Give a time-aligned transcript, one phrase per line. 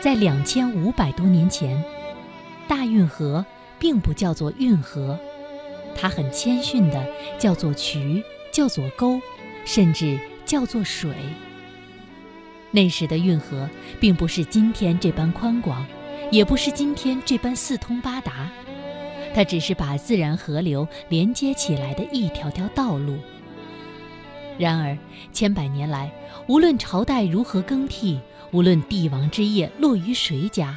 [0.00, 1.82] 在两千五百多年前，
[2.68, 3.44] 大运河
[3.80, 5.18] 并不叫做运河，
[5.96, 7.04] 它很谦逊的
[7.36, 8.22] 叫做渠，
[8.52, 9.20] 叫做沟，
[9.64, 10.16] 甚至
[10.46, 11.12] 叫做水。
[12.70, 15.84] 那时的运河并不是今天这般宽广，
[16.30, 18.48] 也不是今天这般四通八达，
[19.34, 23.18] 它只是把自然河流连接起来的一条条道路。
[24.58, 24.98] 然而，
[25.32, 26.12] 千百年来，
[26.48, 30.76] 无论朝代如何更替，无论帝王之业落于谁家，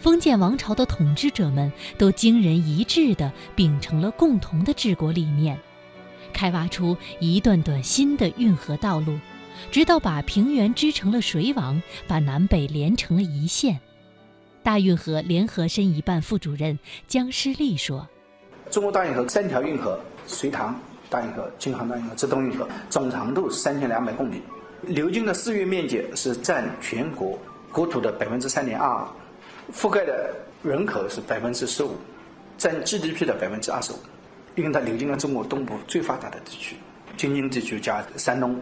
[0.00, 5.58] 封建王朝的统治者们都惊人一致地秉承了共同的治国理念，
[6.32, 9.18] 开挖出一段段新的运河道路。
[9.70, 13.78] 直到把平原织成了水网，把南北连成了一线。
[14.62, 18.08] 大运河联合申遗办副主任姜诗丽说
[18.70, 24.40] ：“中国大运河三条运河——隋唐大运河、京杭大运河、浙东运河，总长度三千两百公里，
[24.82, 27.38] 流经的市域面积是占全国
[27.72, 29.06] 国土的百分之三点二，
[29.74, 31.96] 覆盖的人口是百分之十五，
[32.56, 33.96] 占 GDP 的百分之二十五。
[34.54, 36.76] 因为它流经了中国东部最发达的地区——
[37.16, 38.58] 京津地区加山东。”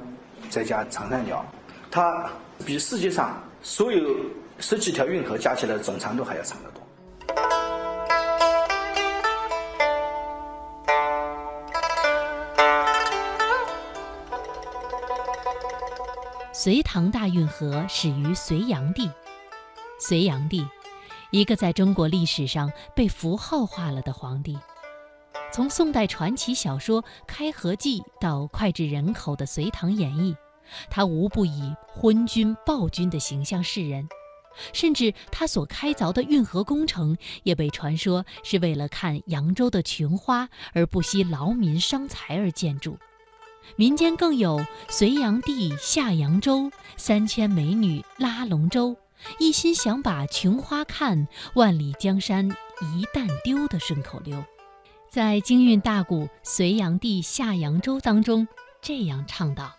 [0.48, 1.44] 再加长三角，
[1.91, 2.25] 它
[2.65, 4.15] 比世界上所有
[4.61, 6.78] 十几条运河加起来总长度还要长得多。
[16.61, 19.09] 隋唐大运河始于隋炀帝，
[20.01, 20.67] 隋炀帝，
[21.31, 24.59] 一个在中国历史上被符号化了的皇帝。
[25.53, 30.33] 从宋代传奇小说《开河记》到脍炙人口的《隋唐演义》，
[30.91, 34.09] 他无不以昏君暴君的形象示人，
[34.72, 42.98] 甚至他所开凿的运河工程也被传说是为了看扬州的琼花而不惜劳民伤财而建筑。
[43.77, 48.97] 民间更有“隋炀帝下扬州，三千美女拉龙舟，
[49.38, 54.43] 一心想把琼花看，万里江山一旦丢”的顺口溜。
[55.10, 58.47] 在京韵大鼓《隋炀帝下扬州》当中，
[58.82, 59.78] 这样唱道。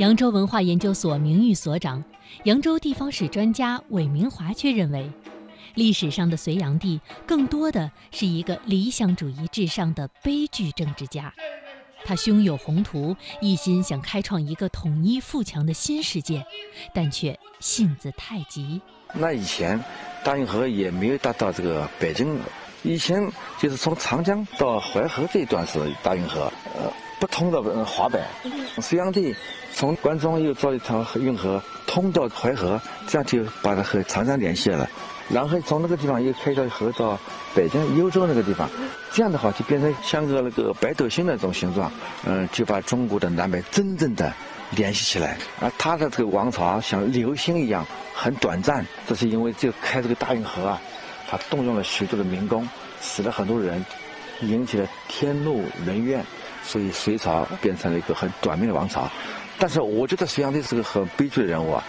[0.00, 2.02] 扬州文化研究所名誉所长、
[2.44, 5.06] 扬州地方史专家韦明华却认为，
[5.74, 11.30] 历史上的隋炀帝更多的是一个理想主义至上的悲剧政治家。
[12.02, 16.42] 他胸有宏图，一心想开创一个统一富强的新世界，
[16.94, 18.80] 但却性子太急。
[19.12, 19.78] 那以前
[20.24, 22.40] 大运河也没有达到这个北京，
[22.82, 23.22] 以前
[23.58, 26.90] 就是从长江到淮河这一段是大运河，呃，
[27.20, 28.18] 不通的华北。
[28.80, 29.36] 隋炀帝。
[29.72, 34.86] 从关中又造一条运河通到淮河，这样就把它和长江联系了。
[35.28, 37.16] 然后从那个地方又开条河到
[37.54, 38.68] 北京幽州那个地方，
[39.12, 41.90] 这样的话就变成像个那个北斗星那种形状，
[42.26, 44.30] 嗯，就把中国的南北真正的
[44.72, 45.38] 联系起来。
[45.60, 50.82] 而他的这个王朝像流星一样很短暂，这是因为就开这个大运河啊，
[51.28, 52.68] 他动用了许多的民工，
[53.00, 53.82] 死了很多人，
[54.40, 56.26] 引起了天怒人怨，
[56.62, 59.08] 所以隋朝变成了一个很短命的王朝。
[59.58, 61.84] 但是我觉得隋炀帝是个很悲剧的人物啊，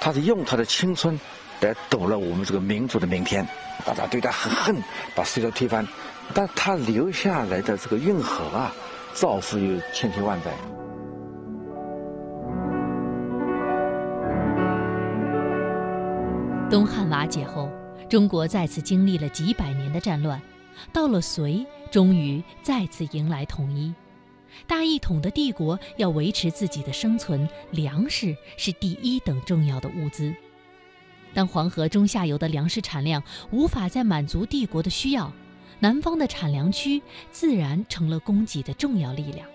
[0.00, 1.18] 他是用他的青春
[1.60, 3.44] 来赌了我们这个民族的明天，
[3.84, 4.76] 大家对他很恨，
[5.14, 5.84] 把隋朝推翻，
[6.32, 8.72] 但他留下来的这个运河啊，
[9.12, 10.52] 造福于千秋万代。
[16.70, 17.68] 东汉瓦解后，
[18.08, 20.40] 中国再次经历了几百年的战乱，
[20.92, 23.92] 到了隋，终于再次迎来统一。
[24.66, 30.34] 大一统的帝国要维持自己的生存，粮食是第一等重要的物资。
[31.34, 35.30] 当黄河中下游的粮食产量无法再满足帝国的需要，
[35.80, 39.46] 南方的产粮区自然成了供给的重要力量。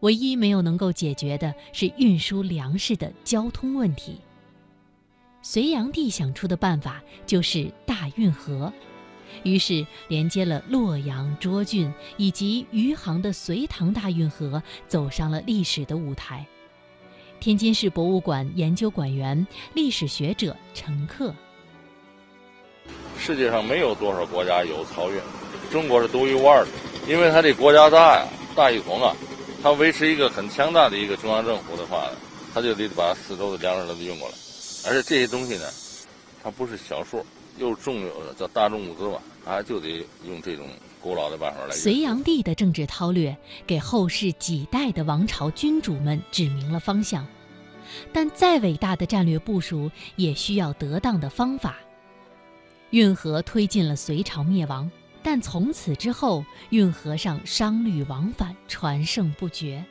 [0.00, 4.18] 唯一没有能够解决的是运输粮食的交通问题。
[5.42, 8.72] 隋炀帝想出的办法就是大运河。
[9.42, 16.46] 于是，连接了洛阳、涿郡以及余杭的隋唐大运河走上了历史的舞台。
[17.40, 21.34] 天津市博物馆研究馆员、历史学者陈克：
[23.18, 25.20] 世界上没有多少国家有漕运，
[25.70, 26.70] 中国是独一无二的，
[27.08, 29.14] 因为它这国家大呀，大一统啊，
[29.62, 32.08] 它维持一个很强大的一个中央政府的话，
[32.54, 34.34] 他就得把四周的粮食都运过来，
[34.86, 35.64] 而且这些东西呢，
[36.44, 37.24] 它不是小数，
[37.58, 40.66] 又重要的叫大众物资吧，啊就得用这种
[41.00, 41.70] 古老的办法来。
[41.70, 47.26] 隋炀帝的政治韬略给后世几代的王朝君主们指明了方向，
[48.12, 51.76] 但再伟大的战略部署也需要得当的方法。
[52.90, 54.90] 运河推进了隋朝灭亡，
[55.22, 59.84] 但从此之后，运河上商旅往返，传盛不绝。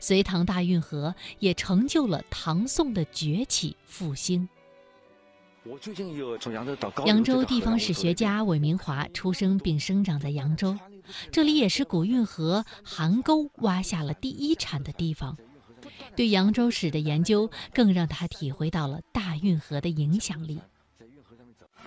[0.00, 4.48] 隋唐大运河也成就了唐宋的崛起复兴。
[5.64, 10.76] 我最近又从扬州到高扬州地方史学家韦明华出生并生长在扬州，
[11.30, 15.36] 这里也是古运河邗沟挖下了第一铲的地方。
[16.16, 20.58] 对扬州史的研究，更让他体会到了大运河的影响力。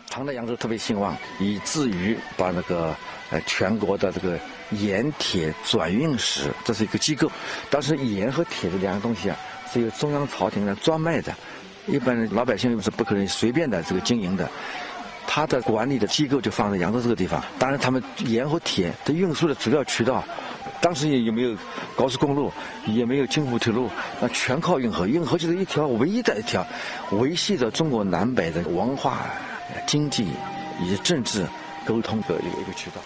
[0.10, 2.96] 唐代扬州特别兴旺，以至于把那个
[3.30, 4.40] 呃全国的这个
[4.72, 7.30] 盐铁转运使，这是一个机构。
[7.70, 9.38] 但是盐和铁这两个东西啊，
[9.70, 11.36] 是由中央朝廷来专卖的，
[11.88, 14.50] 一般老百姓是不可能随便的这个经营的。
[15.28, 17.44] 他的管理的机构就放在扬州这个地方。
[17.58, 20.24] 当然，他们盐和铁的运输的主要渠道，
[20.80, 21.58] 当时也也没有
[21.96, 22.52] 高速公路，
[22.86, 23.90] 也没有京沪铁路，
[24.22, 25.08] 那全靠运河。
[25.08, 26.66] 运河就是一条唯一的一条，
[27.12, 29.26] 维系着中国南北的文化。
[29.88, 30.28] 经济
[30.80, 31.44] 以及政治
[31.86, 33.02] 沟通的一个一个渠道。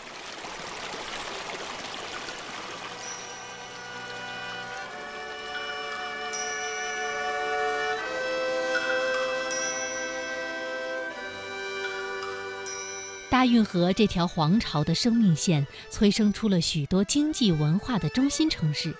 [13.39, 18.93] 大运河这条皇朝的生命线，催生出了许多经济文化的中心城市。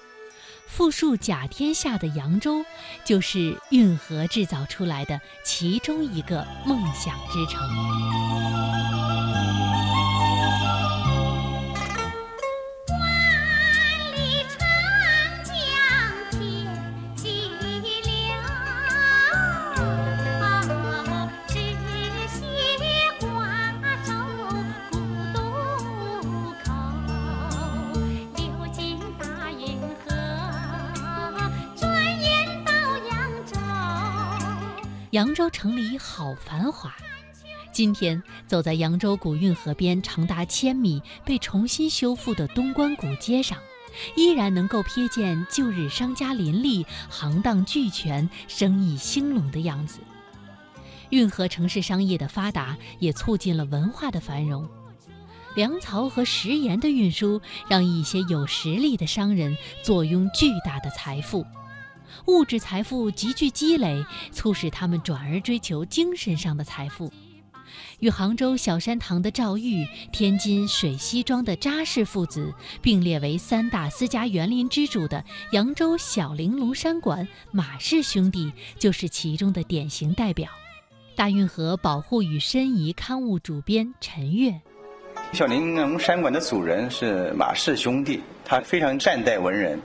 [0.66, 2.64] 富庶甲天下的扬州，
[3.04, 8.29] 就是运河制造出来的其中一个梦想之城。
[35.12, 36.94] 扬州城里好繁华，
[37.72, 43.58] 今天走在扬州古运河边长达千米、被重新修复的东关古街上，
[44.16, 50.00] 依然能够瞥见旧日商家林立、行当俱全、生意兴隆的样子。
[51.10, 54.70] 运河城市商业的发达，也促进了文化的繁荣。
[55.56, 61.44] 粮草和食盐的运输，让一些有实力的商人坐拥巨大的财富。
[62.28, 67.12] 物质财富急剧积累，促使他们转而追求精神上的财富。
[68.00, 72.52] 与杭州小山堂的赵玉、天津水西庄的扎氏父子
[72.82, 80.50] 并列为三大私家园林之主的扬州小玲珑山馆马氏兄弟，就是其中的典型代表。
[81.16, 84.60] 大运河保护与申遗刊物主编陈悦：
[85.34, 89.80] 小玲珑山馆的主人是马氏兄弟，他非常善待文人。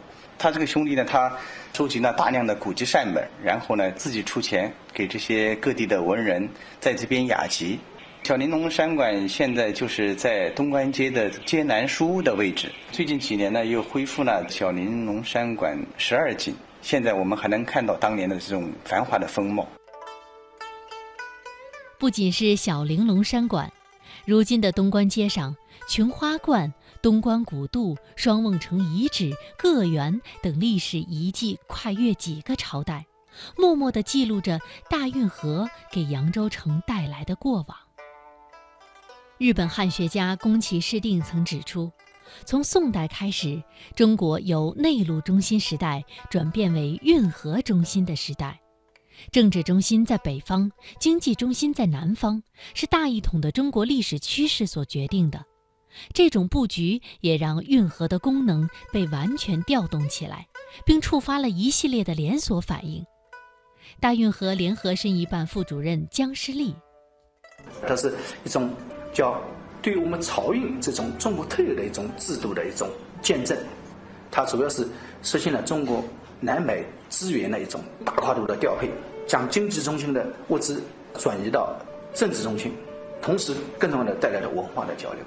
[0.45, 1.35] 他这个兄弟呢，他
[1.73, 6.47] 收集了大量的古籍善本，然后呢自己出钱给这些各地的文人
[6.79, 7.79] 在这边雅集。
[8.25, 12.71] 小玲珑山馆现在就是在东关街的街南书屋的位置。
[12.93, 19.67] 最近几年呢，又恢复了小玲珑山馆十二景，现在我们还能看到当年的这种繁华的风貌。
[21.99, 23.73] 不仅是小玲珑山馆，
[24.27, 25.57] 如今的东关街上，
[25.89, 26.71] 琼花观。
[27.05, 33.05] 东关古渡、双瓮城遗址、个园等历史遗迹，跨越几个朝代，
[33.59, 34.59] 默默地记录着
[34.89, 37.77] 大运河给扬州城带来的过往。
[39.37, 41.93] 日本汉学家宫崎市定曾指出，
[42.47, 43.63] 从宋代开始，
[43.95, 48.59] 中国由内陆中心时代转变为运河中心的时代，
[49.31, 52.43] 政治中心在北方，经济中心在南方，
[52.73, 55.45] 是大一统的中国历史趋势所决定的。
[56.13, 60.47] 这种布局也让运河的功能被完全调动起来，
[60.85, 63.05] 并触发了一系列的连锁反应。
[64.01, 66.75] 大运河联合申遗办副主任姜诗丽，
[67.87, 68.13] 它是
[68.45, 68.71] 一种
[69.13, 69.41] 叫
[69.81, 72.89] 对于我们漕运这种中国特有的一种制度的一种
[73.23, 73.57] 见证。
[74.31, 74.89] 它主要是
[75.23, 76.03] 实现了中国
[76.41, 78.91] 南北资源的一种大跨度的调配，
[79.29, 80.83] 将经济中心的物资
[81.19, 81.77] 转移到
[82.13, 82.73] 政治中心。
[83.23, 85.23] 同时，更重要的带来了文化的交流。